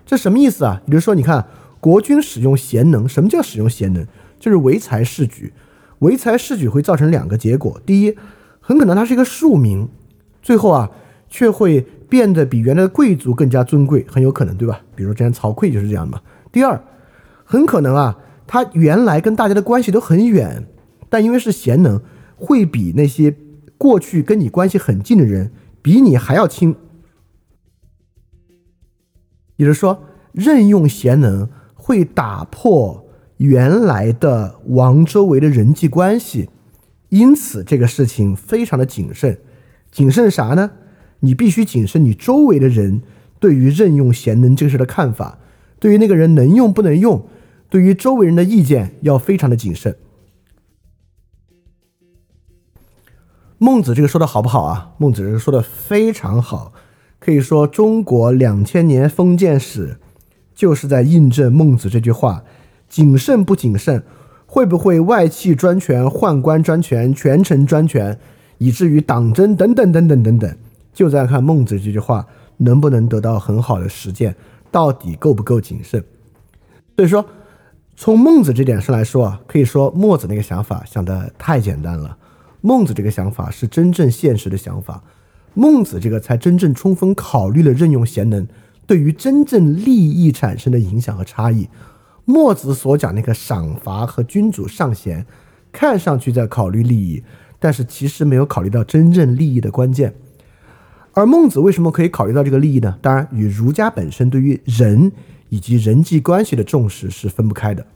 [0.05, 0.83] 这什么意思啊？
[0.85, 1.47] 比如说，你看
[1.81, 4.07] 国君使用贤能，什么叫使用贤能？
[4.38, 5.55] 就是唯才是举。
[6.01, 8.15] 唯才是举会造成两个结果：第一，
[8.61, 9.88] 很可能他是一个庶民，
[10.43, 10.91] 最后啊，
[11.33, 14.83] 却会变得比原来的贵族更加尊贵，很有可能，对吧？
[14.95, 16.21] 比如之前曹刿就是这样的嘛。
[16.53, 16.79] 第二，
[17.42, 20.66] 很可能啊，他原来跟大家的关系都很远，
[21.09, 22.03] 但因为是贤能，
[22.37, 23.35] 会比那些
[23.79, 26.77] 过去跟你关系很近的人比你还要亲。
[29.57, 33.09] 也就是说，任用贤能会打破。
[33.38, 36.49] 原来的王周围的人际关系，
[37.09, 39.38] 因此这个事情非常的谨慎。
[39.90, 40.71] 谨慎啥呢？
[41.23, 43.03] 你必须谨慎你周围的人
[43.41, 45.39] 对于任用贤能这个事的看法，
[45.81, 47.27] 对于那个人能用不能用，
[47.69, 49.97] 对于周围人的意见要非常的谨慎。
[53.59, 54.93] 孟子这个说的好不好啊？
[54.99, 56.73] 孟子这个说的非常好，
[57.19, 59.99] 可以说中国两千年封建史
[60.55, 62.45] 就是在印证孟子这句话。
[62.89, 64.03] 谨慎不谨慎，
[64.45, 68.19] 会不会外戚专权、宦官专权、权臣专权，
[68.59, 70.57] 以至于党争等等等等等等，
[70.92, 72.26] 就在看孟子这句话
[72.59, 74.35] 能不能得到很好的实践，
[74.70, 76.02] 到底够不够谨慎。
[76.96, 77.24] 所以说，
[77.96, 82.16] 从孟子这点上来说啊，可以说墨子那个想法想的太简单了，
[82.61, 85.02] 孟子这个想法是真正现实的想法，
[85.55, 88.46] 孟子这个才真正充分考虑了任用贤能
[88.87, 91.68] 对于真正利益产生的影响和差异。
[92.24, 95.26] 墨子所讲那个赏罚和君主上贤，
[95.72, 97.22] 看上去在考虑利益，
[97.59, 100.14] 但是其实没有考虑到真正利益的关键。
[101.14, 102.98] 而孟子为什么可以考虑到这个利益呢？
[103.03, 105.12] 当然，与儒家本身对于人
[105.51, 107.87] 以及人际关系的重视是分不开的。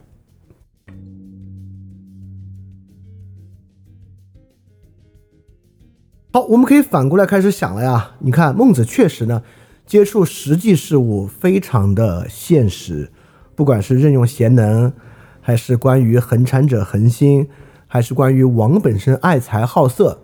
[6.33, 8.11] 好，我们可以反过来开始想了呀。
[8.19, 9.43] 你看，孟子确实呢，
[9.87, 13.11] 接触实际事物非常的现实。
[13.55, 14.93] 不管是任用贤能，
[15.41, 17.49] 还是关于恒产者恒心，
[17.87, 20.21] 还是关于王本身爱财好色，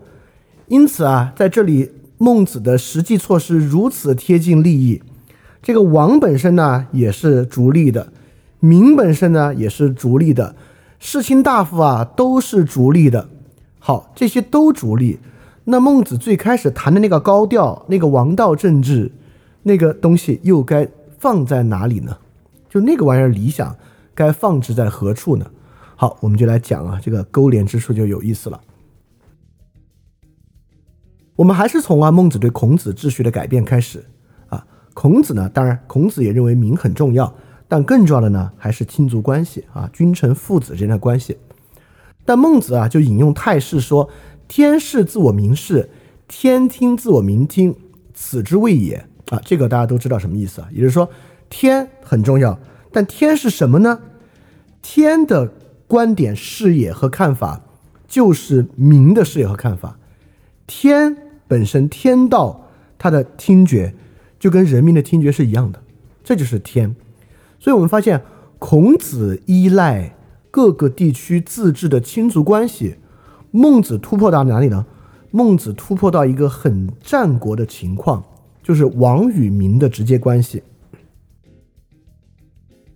[0.66, 1.90] 因此啊，在这里
[2.22, 5.02] 孟子的实际措施如此贴近利益，
[5.60, 8.12] 这个王本身呢也是逐利的，
[8.60, 10.54] 民本身呢也是逐利的，
[11.00, 13.28] 士卿大夫啊都是逐利的。
[13.80, 15.18] 好，这些都逐利，
[15.64, 19.10] 那孟子最开始谈的那个高调，那个王道政治，
[19.64, 20.86] 那个东西又该
[21.18, 22.16] 放在哪里呢？
[22.70, 23.74] 就那个玩意儿，理想
[24.14, 25.44] 该放置在何处呢？
[25.96, 28.60] 好，我们就来讲啊，这个勾连之处就有意思了。
[31.36, 34.04] 我们还是从啊孟子对孔子秩序的改变开始
[34.48, 34.66] 啊。
[34.94, 37.34] 孔子呢，当然孔子也认为民很重要，
[37.68, 41.36] 但更重要的呢还是亲族关系啊，君臣父子之间的关系。
[42.24, 44.08] 但孟子啊就引用太史说
[44.48, 45.90] ：“天视自我民视，
[46.28, 47.74] 天听自我民听，
[48.14, 50.68] 此之谓也。”啊，这个大家都知道什么意思啊？
[50.72, 51.08] 也就是说。
[51.54, 52.58] 天很重要，
[52.90, 54.00] 但天是什么呢？
[54.80, 55.52] 天的
[55.86, 57.60] 观点、视野和看法，
[58.08, 59.98] 就是民的视野和看法。
[60.66, 61.14] 天
[61.52, 63.94] 本身，天道，它的听觉
[64.38, 65.82] 就跟人民的听觉是一样的，
[66.24, 66.96] 这就是天。
[67.58, 68.22] 所以我们发现，
[68.58, 70.16] 孔子依赖
[70.50, 72.96] 各个地区自治的亲族关系，
[73.50, 74.86] 孟子突破到哪里呢？
[75.30, 78.24] 孟子突破到一个很战国的情况，
[78.62, 80.62] 就是王与民的直接关系。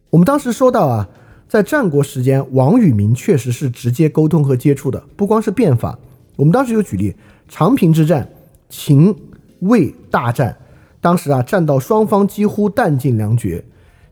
[0.09, 1.07] 我们当时说到啊，
[1.47, 5.99] 在战国时间，王与民确实是直接沟通和接触的，不光是变法。
[6.37, 7.15] 我们当时就举例
[7.49, 8.27] 长平之战，
[8.69, 9.15] 秦
[9.61, 10.57] 魏大战，
[11.01, 13.65] 当时啊战到双方几乎弹尽粮绝，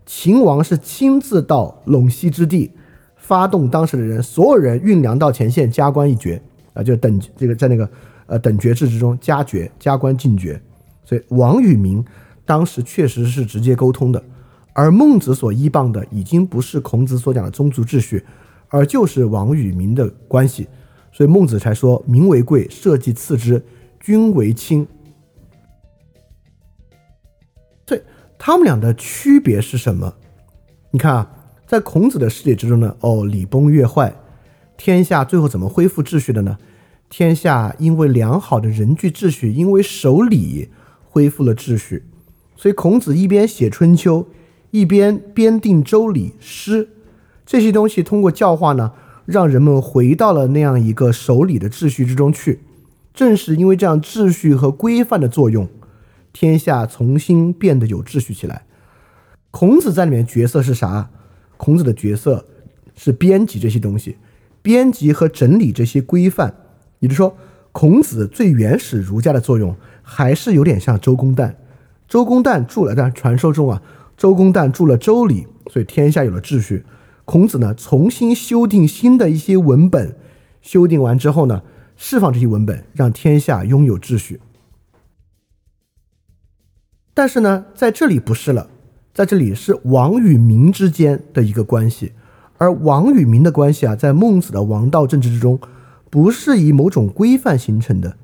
[0.07, 2.71] 秦王是亲自到陇西之地，
[3.17, 6.41] 发动当时的人，所有人运粮到前线，加官一爵
[6.73, 7.89] 啊，就等这个在那个
[8.27, 10.61] 呃等爵制之中加爵加官进爵，
[11.05, 12.05] 所以王与民
[12.45, 14.23] 当时确实是直接沟通的。
[14.73, 18.25] 而孟子所依傍的已经不是孔子所讲的宗族秩序，
[18.69, 20.67] 而就是王与民的关系，
[21.13, 23.63] 所以孟子才说“民为贵，社稷次之，
[24.05, 24.87] 君为轻”。
[27.89, 28.03] 所以
[28.39, 30.15] 他们俩的区别是什么？
[30.91, 31.31] 你看啊，
[31.67, 34.15] 在孔子的世界之中呢，哦，礼崩乐坏，
[34.77, 36.59] 天下最后怎么恢复秩序的呢？
[37.09, 40.69] 天下因为良好的人际秩序，因为守礼
[41.09, 42.05] 恢复了秩序。
[42.55, 44.23] 所以孔子一边写《春秋》。
[44.71, 46.89] 一边编定周礼诗，
[47.47, 48.93] 这些东西通过教化呢，
[49.25, 52.59] 让人们回到了那样一个守礼的秩序之中去。
[53.15, 55.69] 正是因为这样秩序和规范的作用，
[56.33, 58.67] 天下重新变得有秩序起来。
[59.53, 61.09] 孔子在里面角色是啥？
[61.57, 62.45] 孔子的角色
[62.97, 64.19] 是编辑这些东西，
[64.61, 66.53] 编辑和整理这些规范。
[66.99, 67.37] 也就是说，
[67.71, 71.55] 孔子最原始儒家的作用还是有点像周公旦。
[72.09, 73.81] 周公旦住了，但传说中啊。
[74.17, 76.85] 周公旦著了《周礼》，所以天下有了秩序。
[77.25, 80.17] 孔子呢，重新修订新的一些文本，
[80.63, 81.63] 修订完之后呢，
[81.97, 84.41] 释放这些文本，让天下拥有秩序。
[87.13, 88.69] 但是呢，在这里不是了，
[89.13, 92.13] 在这里是王与民之间的一个关系，
[92.59, 95.61] 而王与民的关系啊，在孟子的王道政治之中，
[96.11, 98.17] 不是以某种规范形成的，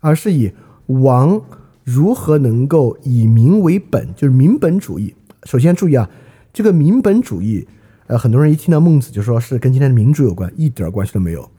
[0.00, 0.52] 而是以
[0.86, 1.40] 王
[1.82, 5.14] 如何能够以民为本，就是民本主义。
[5.44, 6.10] 首先注意啊，
[6.52, 7.66] 这个民本主义，
[8.06, 11.50] 呃，很多人一听到孟子就说是跟今天的民主有关，一点关系都没有。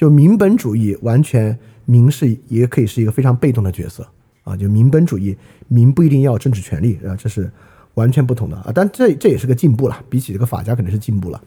[0.00, 4.08] 就民本主义，完全民是也可以是一个非常被动的角色
[4.44, 4.56] 啊。
[4.56, 5.36] 就民本主义，
[5.68, 7.52] 民不一定要政治权利啊，这是
[7.96, 8.72] 完全不同的啊。
[8.74, 11.38] 但这这也是个进步了，比起这个法家肯定是进步了。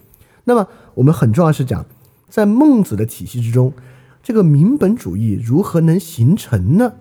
[0.43, 1.83] 那么我们很重要是讲，
[2.29, 3.73] 在孟子的体系之中，
[4.21, 6.93] 这个民本主义如何能形成呢？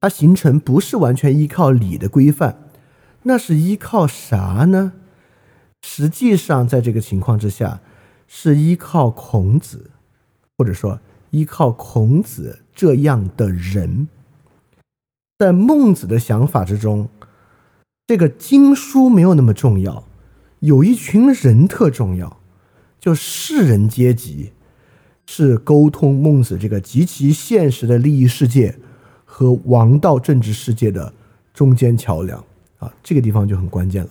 [0.00, 2.64] 它形成不是完全依靠礼的规范。
[3.22, 4.94] 那是依靠啥呢？
[5.86, 7.80] 实际上，在这个情况之下，
[8.34, 9.90] 是依靠孔子，
[10.56, 10.98] 或者说
[11.32, 14.08] 依靠孔子这样的人。
[15.38, 17.10] 在孟子的想法之中，
[18.06, 20.04] 这个经书没有那么重要，
[20.60, 22.38] 有一群人特重要，
[22.98, 24.52] 就士人阶级，
[25.26, 28.78] 是沟通孟子这个极其现实的利益世界
[29.26, 31.12] 和王道政治世界的
[31.52, 32.42] 中间桥梁。
[32.78, 34.10] 啊，这个地方就很关键了。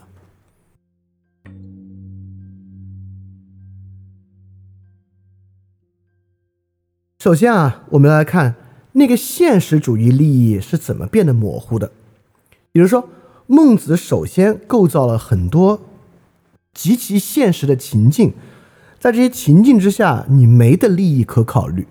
[7.21, 8.55] 首先啊，我们来看
[8.93, 11.91] 那个现实主义利益是怎么变得模糊的。
[12.71, 13.09] 比如说，
[13.45, 15.81] 孟子首先构造了很多
[16.73, 18.33] 极其现实的情境，
[18.99, 21.87] 在这些情境之下，你没的利益可考虑。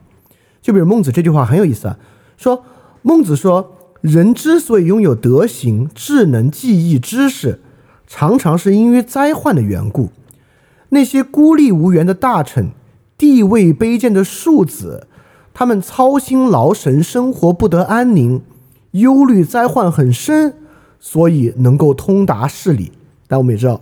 [0.60, 1.96] 就比如孟子这句话很有意思啊，
[2.36, 2.64] 说
[3.02, 3.76] 孟子说。
[4.00, 7.60] 人之所以拥有德行、智能、技艺、知识，
[8.06, 10.08] 常常是因为灾患的缘故。
[10.88, 12.70] 那些孤立无援的大臣、
[13.18, 15.06] 地位卑贱的庶子，
[15.52, 18.42] 他们操心劳神，生活不得安宁，
[18.92, 20.54] 忧虑灾患很深，
[20.98, 22.92] 所以能够通达事理。
[23.26, 23.80] 但我们也知道，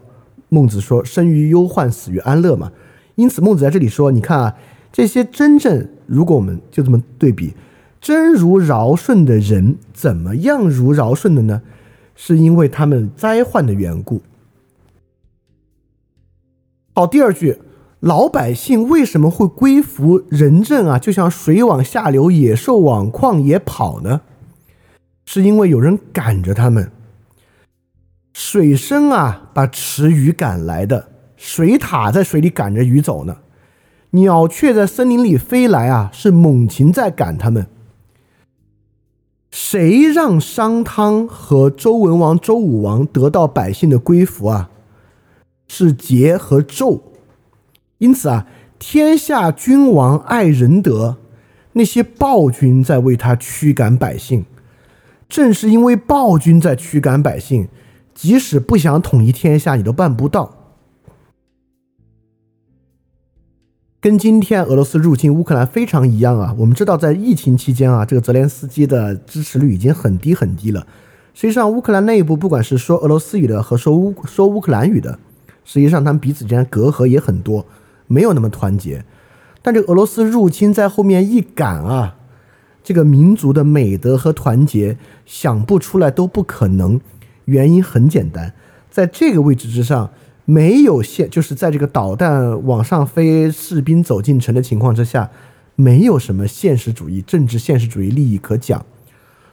[0.48, 2.72] 孟子说“生于忧患，死于安乐”嘛。
[3.14, 4.56] 因此，孟子在这里说：“你看啊，
[4.92, 7.54] 这些真正，如果我们就这么对比。”
[8.00, 11.62] 真如尧舜的人怎么样如尧舜的呢？
[12.14, 14.22] 是因为他们灾患的缘故。
[16.94, 17.58] 好，第二句，
[18.00, 20.98] 老百姓为什么会归服仁政啊？
[20.98, 24.20] 就像水往下流，野兽往旷野跑呢？
[25.26, 26.92] 是因为有人赶着他们。
[28.32, 33.38] 水生啊，把池鱼赶来的；水獭在水里赶着鱼走呢；
[34.10, 37.66] 鸟雀在森林里飞来啊，是猛禽在赶他们。
[39.50, 44.70] 谁让商汤和周文王、周武王得到百姓的归服啊？
[45.66, 47.00] 是桀和纣。
[47.98, 48.46] 因此啊，
[48.78, 51.18] 天下君王爱仁德，
[51.72, 54.44] 那些暴君在为他驱赶百姓。
[55.28, 57.68] 正是因为暴君在驱赶百姓，
[58.14, 60.54] 即使不想统一天下，你都办不到。
[64.00, 66.54] 跟今天俄罗斯入侵乌克兰非常一样啊！
[66.56, 70.86] 我们知道，在疫情期间啊，这个泽连斯基的支持率已经很低很低了。
[71.34, 75.18] 实际上，乌克兰内部不管是说俄罗斯语的和说乌说乌克兰语的，
[75.64, 77.66] 实际上他们彼此之间隔阂也很多，
[78.08, 79.04] 没有那么团结。
[79.62, 82.16] 但这个俄罗斯入侵在后面一赶啊，
[82.82, 87.00] 这个民族的美德和团结想不出来都不可能。
[87.44, 88.52] 原因很简单，
[88.90, 90.10] 在这个位置之上
[90.44, 95.30] 没有现，就是在这个导弹往上飞、士兵走进城的情况之下，
[95.74, 98.84] 没有什么现实主义、政治现实主义利益可讲。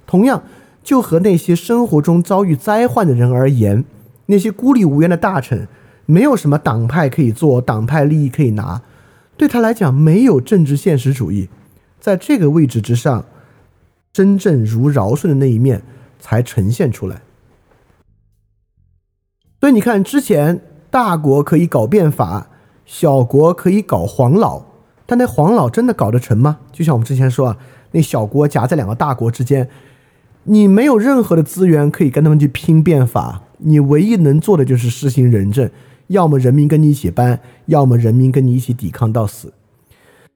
[0.06, 0.43] 同样，
[0.84, 3.86] 就和那些生活中遭遇灾患的人而言，
[4.26, 5.68] 那些孤立无援的大臣，
[6.06, 8.82] 没有什么党派可以做，党派利益可以拿，
[9.38, 11.49] 对他来讲没有政治现实主义。
[11.99, 13.26] 在这个位置之上，
[14.14, 15.82] 真正如尧舜的那一面
[16.20, 17.22] 才呈现出来。
[19.60, 22.47] 所以你看，之前大国可以搞变法，
[22.86, 24.64] 小国可以搞黄老，
[25.08, 26.60] 但那黄老真的搞得成吗？
[26.72, 27.58] 就像我们之前说啊，
[27.91, 29.68] 那小国夹在两个大国之间，
[30.43, 35.68] 你没有任何的资源可以跟他们去拼变法，你唯一能做的就是施行仁政，
[36.08, 39.53] 要么人民跟你一起搬，要么人民跟你一起抵抗到死。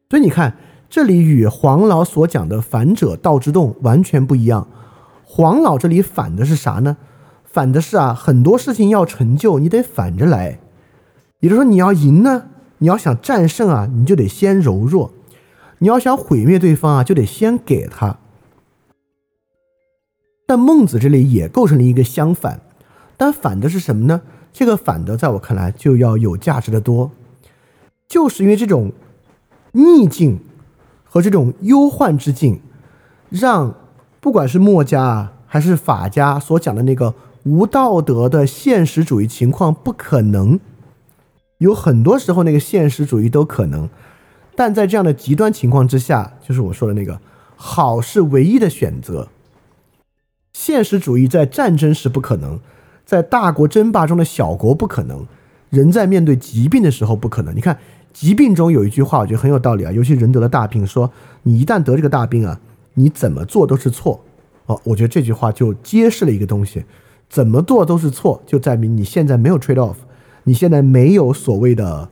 [0.09, 0.55] 所以你看，
[0.89, 4.67] 这里与黄老所讲的反者道之动完全不一样。
[5.23, 6.97] 黄老这里反的是啥呢？
[7.45, 10.59] 反的是啊，很多事情要成就，你得反着来。
[11.39, 12.45] 也就是说，你要赢呢，
[12.79, 15.11] 你要想战胜啊，你就得先柔弱；
[15.77, 18.17] 你要想毁灭对方啊，就得先给他。
[20.47, 22.61] 但孟子这里也构成了一个相反，
[23.15, 24.21] 但反的是什么呢？
[24.51, 27.11] 这个反的，在我看来就要有价值的多，
[28.07, 28.91] 就是因为这种
[29.73, 30.39] 逆境
[31.03, 32.59] 和这种忧患之境，
[33.29, 33.75] 让
[34.19, 37.13] 不管是墨家还是法家所讲的那个。
[37.43, 40.59] 无道德的现实主义情况不可能，
[41.59, 43.89] 有很多时候那个现实主义都可能，
[44.57, 47.21] 但在这样的极端情况之下，就是我说的那个
[47.55, 49.29] 好是唯一的选择。
[50.51, 52.59] 现实主义在战争时不可能，
[53.09, 55.25] 在大国争霸中的小国不可能，
[55.71, 57.55] 人在面对疾病的时候不可能。
[57.55, 57.75] 你看
[58.13, 62.61] 疾病中有一句话，我觉得很有道理啊，尤其人得了大病，说你一旦得这个大病啊，
[62.93, 64.23] 你怎么做都是错。
[64.67, 66.85] 哦，我觉得这句话就揭示了一个东西。
[67.27, 69.95] 怎么做都是错，就证明你现在没有 trade off，
[70.43, 72.07] 你现在没有所谓的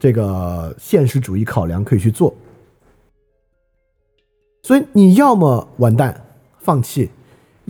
[0.00, 2.34] 这个现实主义考量可以去做，
[4.64, 6.24] 所以你要么完蛋
[6.58, 7.10] 放弃，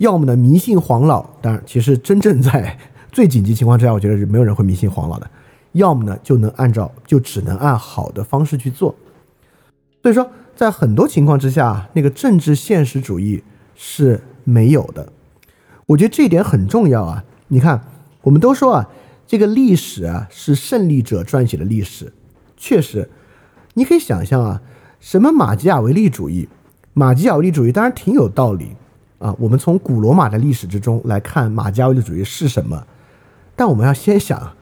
[0.01, 1.23] 要么呢迷信黄老。
[1.41, 2.75] 当然，其实真正在
[3.11, 5.29] 最紧急情况之下，我觉得是没有人会迷信黄老的。
[5.73, 8.95] 要么呢就能按照，就只能按好的方式去做。
[10.01, 13.43] 所以说，在很多情况之下，那个政治现实主义
[13.75, 15.13] 是没有的。
[15.85, 17.23] 我觉得这一点很重要啊！
[17.49, 17.79] 你看，
[18.23, 18.89] 我们都说啊，
[19.27, 22.11] 这个历史啊是胜利者撰写的历史，
[22.57, 23.07] 确实，
[23.75, 24.61] 你可以想象啊，
[24.99, 26.49] 什么马基雅维利主义，
[26.93, 28.69] 马基雅维利主义当然挺有道理
[29.21, 29.35] 啊。
[29.39, 32.85] 我们从古罗马的历史之中来看马加维利主义是什么，
[33.55, 34.53] 但我们要先想，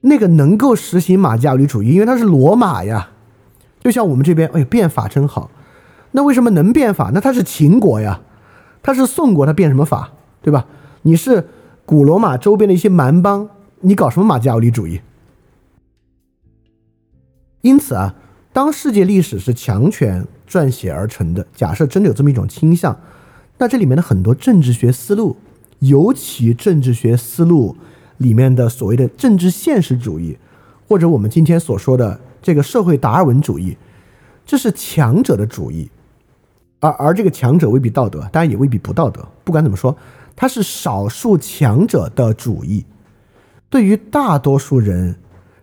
[0.00, 3.10] 那个能够实行马加维主义，因为它是罗马呀。
[3.80, 5.50] 就像我们这边，哎，变法真好，
[6.10, 7.10] 那为什么能变法？
[7.14, 8.20] 那它是秦国呀，
[8.82, 10.12] 它是宋国，它变什么法？
[10.42, 10.66] 对吧？
[11.02, 11.48] 你是
[11.86, 13.48] 古罗马周边的一些蛮邦，
[13.80, 15.00] 你搞什么马加维主义？
[17.62, 18.14] 因此啊，
[18.52, 22.98] 当世界历史是强权撰写而成的，假设真的有这么一种倾向，
[23.60, 25.36] 那这里面的很多政治学思路，
[25.80, 27.76] 尤其政治学思路
[28.16, 30.36] 里面的所谓的政治现实主义，
[30.88, 33.76] 或者我们今天所说的这个社会达尔文主义，
[34.46, 35.90] 这是强者的主义，
[36.80, 39.28] 而而这个强者未必道德，当然也未必不道德。
[39.44, 39.96] 不管怎么说。
[40.36, 42.86] 它是少数强者的主义，
[43.68, 45.16] 对于大多数人，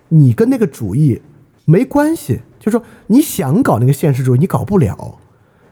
[0.09, 1.19] 你跟那个主义
[1.65, 2.41] 没关系。
[2.59, 5.17] 就是说，你想搞那个现实主义，你搞不了。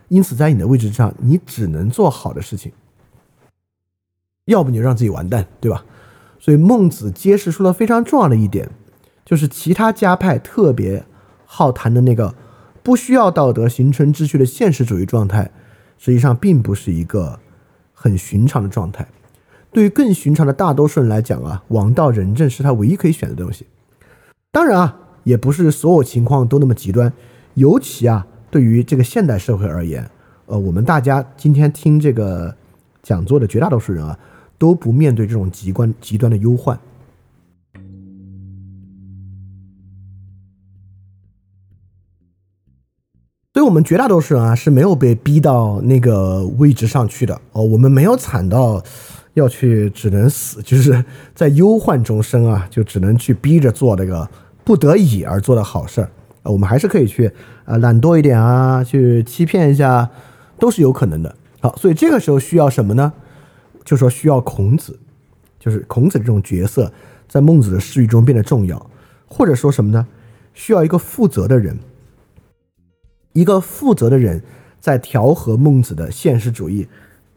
[0.07, 2.71] 因此，在你的位置上，你只能做好的事情，
[4.45, 5.83] 要不你就让自己完蛋，对吧？
[6.39, 8.69] 所以，孟子揭示出了非常重要的一点，
[9.23, 11.05] 就是其他家派特别
[11.45, 12.35] 好谈的那个
[12.83, 15.51] 不需要道德形成秩序的现实主义状态，
[15.97, 17.39] 实际上并不是一个。
[17.97, 19.07] 很寻常的状态，
[19.71, 23.65] 对于更寻常的大多数人来讲啊，王道仁政是他唯一可以选的东西。
[24.51, 27.11] 当然啊，也不是所有情况都那么极端。
[27.55, 30.09] 尤其啊，对于这个现代社会而言，
[30.45, 32.55] 呃，我们大家今天听这个
[33.03, 34.17] 讲座的绝大多数人啊，
[34.57, 36.79] 都不面对这种极端极端的忧患。
[43.53, 47.61] 所以，我们绝大多数人啊是没有被逼到那个位置上去的哦。
[47.61, 48.81] 我们没有惨到
[49.33, 51.03] 要去只能死， 就是
[51.33, 54.25] 在忧患中生啊，就只能去逼着做那个
[54.63, 56.09] 不得已而做的好事儿
[56.45, 57.31] 我们还是可以去
[57.65, 60.09] 啊懒惰一点啊，去欺骗一下，
[60.59, 61.35] 都是有可能的。
[61.59, 63.13] 好，所以这个时候需要什么呢？
[63.83, 64.99] 就说需要孔子，
[65.59, 66.91] 就是孔子这种角色，
[67.27, 68.89] 在孟子的视域中变得重要，
[69.27, 70.07] 或者说什么呢？
[70.53, 71.77] 需要一个负责的人，
[73.33, 74.41] 一个负责的人
[74.79, 76.87] 在调和孟子的现实主义，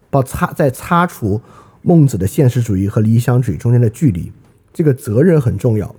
[0.09, 1.41] 把擦在擦除
[1.83, 4.33] 孟子的现实主义和理想主义中间的距离。
[4.73, 5.95] 这个责任很重要。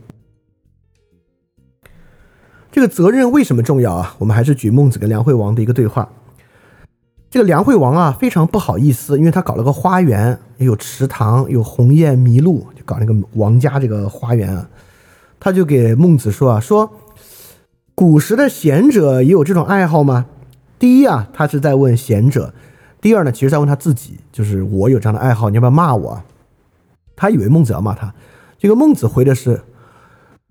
[2.72, 4.16] 这个责任为什么重要啊？
[4.20, 6.08] 我们还是举孟子跟梁惠王的一个对话。
[7.32, 14.68] 这个梁惠王啊，非常不好意思，因为他搞了个花园，有池塘，有鸿雁麋鹿，就搞那个王家这个花园啊。
[15.40, 16.92] 他就给孟子说啊，说
[17.96, 20.26] 古时的贤者也有这种爱好吗？
[20.78, 22.54] 第一啊，他是在问贤者；
[23.02, 26.22] 第二呢，其实在问他自己，就是我有这样的爱好，你要不要骂我？
[27.16, 28.14] 他以为孟子要骂他。
[28.58, 29.62] 这个孟子回的是：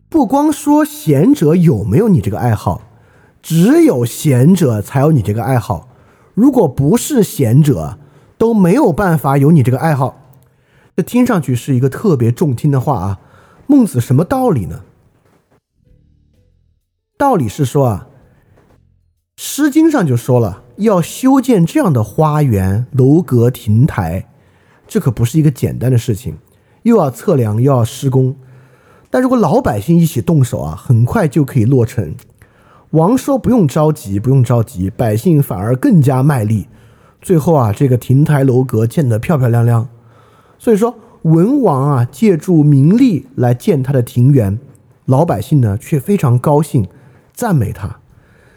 [0.09, 2.81] 不光说贤者有没有你这个爱好，
[3.43, 5.89] 只有贤者才有你这个爱好。
[6.33, 7.99] 如果不是贤者，
[8.39, 10.21] 都没有办法有你这个爱好。
[10.97, 13.21] 这听上去是一个特别中听的话啊。
[13.67, 14.81] 孟子什么道理呢？
[17.19, 18.09] 道理是说啊，
[19.37, 24.27] 《诗经》上就说了，要修建这样的花园、楼阁、亭台，
[24.87, 26.39] 这可不是一个简单的事情。
[26.85, 28.35] 又要测量，又要施工，
[29.11, 32.15] 但如果老百姓一起动手啊，很快就可以落成。
[32.91, 36.69] 王说不用着急，不用着急，百姓反而更加卖力。
[37.21, 39.89] 最后啊，这个亭台楼阁建得漂漂亮亮。
[40.59, 44.59] 所以说，文王啊，借助名利来建他的庭园，
[45.05, 46.87] 老百姓呢却非常高兴，
[47.33, 47.99] 赞美他。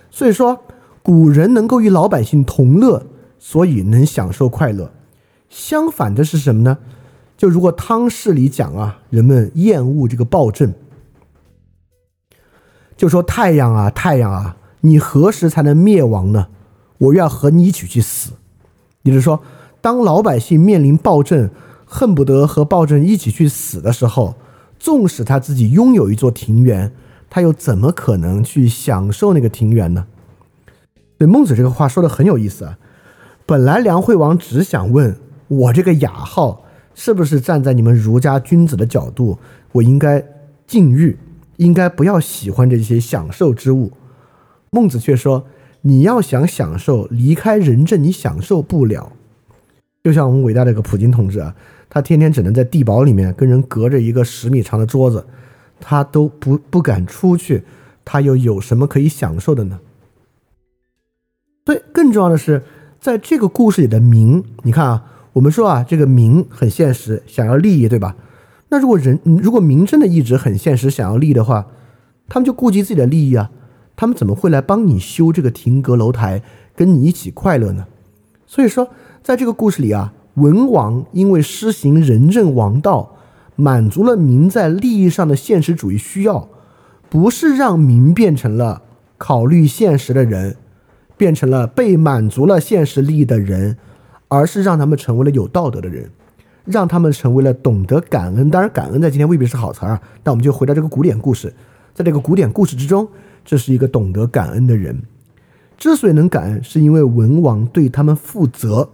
[0.10, 0.62] 所以说，
[1.02, 3.06] 古人能够与老百姓同乐，
[3.40, 4.92] 所以能享受快乐。
[5.50, 6.78] 相反的是什么呢？
[7.42, 10.72] 就如果汤氏里讲啊，人们厌恶这个暴政，
[12.96, 16.50] 就说太阳啊，太阳啊，你何时才能灭亡呢？
[17.00, 18.34] 我要和你一起去死。
[19.02, 19.42] 也就是说，
[19.82, 21.50] 当老百姓面临暴政，
[21.84, 24.36] 恨不得和暴政一起去死的时候，
[24.78, 26.94] 纵使他自己拥有一座庭园，
[27.28, 30.06] 他又怎么可能去享受那个庭园呢？
[31.18, 32.78] 对孟子这个话说的很有意思啊。
[33.48, 35.18] 本来梁惠王只想问
[35.48, 36.66] 我这个雅号。
[37.04, 39.40] 是不是站在你们儒家君子的角度，
[39.72, 40.24] 我应该
[40.68, 41.18] 禁欲，
[41.58, 43.92] 应该不要喜欢这些享受之物？
[44.70, 45.48] 孟子却说
[45.82, 49.14] ：“你要想享受，离开仁政，你享受不了。”
[50.06, 51.56] 就像我们伟大的一个普京同志啊，
[51.90, 55.26] 他天天只能在地堡里面跟人隔着一个十米长的桌子，
[55.80, 57.64] 他都不不敢出去，
[58.06, 59.80] 他又有什么可以享受的呢？
[61.66, 62.62] 对，更重要的是，
[63.00, 65.08] 在这个故事里的名，你看啊。
[65.34, 68.16] 我们说啊，这个民很现实，想要利益，对吧？
[68.70, 71.68] 那如果人如果民真的一直很现实，想要利益的话，
[72.28, 73.50] 他们就顾及自己的利益啊，
[73.96, 76.42] 他们怎么会来帮你修这个亭阁楼台，
[76.76, 77.86] 跟你一起快乐呢？
[78.46, 78.90] 所以说，
[79.24, 83.16] 在这个故事里啊，文王因为施行仁政王道，
[83.56, 86.50] 满足了民在利益上的现实主义需要，
[87.10, 88.82] 不是让民变成了
[89.18, 90.58] 考虑现实的人，
[91.16, 93.78] 变成了被满足了现实利益的人。
[94.34, 96.10] 而是让他们成为了有道德的人，
[96.64, 98.50] 让他们成为了懂得感恩。
[98.50, 100.02] 当然，感恩在今天未必是好词儿啊。
[100.24, 101.54] 但我们就回到这个古典故事，
[101.94, 103.10] 在这个古典故事之中，
[103.44, 105.02] 这是一个懂得感恩的人。
[105.78, 108.92] 之所以能感恩，是因为文王对他们负责。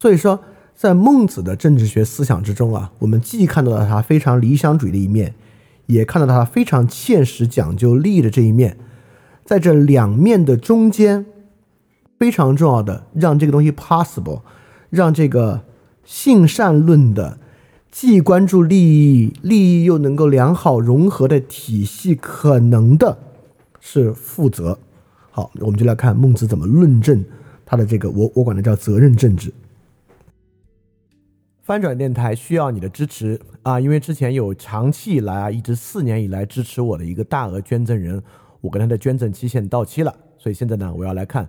[0.00, 0.40] 所以说，
[0.74, 5.32] 在孟子的政治学思想之中啊，我们既看到了他非常理想主义的一面，
[5.86, 8.76] 也看到他非常现实讲究利益的这一面。
[9.44, 11.26] 在这两面的中间。
[12.20, 14.42] 非常重要的，让这个东西 possible，
[14.90, 15.62] 让这个
[16.04, 17.38] 性善论的
[17.90, 23.16] 既关注利益，利益又能够良好融合的体系，可能的
[23.80, 24.78] 是负责。
[25.30, 27.24] 好，我们就来看孟子怎么论证
[27.64, 29.50] 他的这个，我我管它叫责任政治。
[31.62, 38.22] 翻转电台需要你的支持啊，因为之前有长期以来啊，一直四年以来支持我的一个大额捐赠人，
[38.60, 41.48] 我跟他的捐赠期限到期了，所以现在呢，我要来看。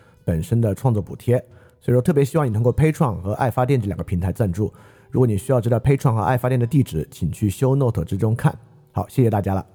[0.23, 1.37] 本身的创作补贴，
[1.79, 4.71] 所以说特别希望你通过 Patreon 和爱发电这两个平台赞助。
[5.09, 8.57] 如果你需要知道 Patreon 和爱发电的地址，请去 Show Note 之中看。
[8.91, 9.70] 好，谢谢大家了。